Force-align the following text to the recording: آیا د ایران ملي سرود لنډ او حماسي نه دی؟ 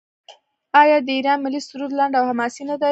آیا 0.81 0.97
د 1.05 1.09
ایران 1.17 1.39
ملي 1.45 1.61
سرود 1.67 1.91
لنډ 1.99 2.13
او 2.19 2.23
حماسي 2.29 2.63
نه 2.69 2.75
دی؟ 2.77 2.79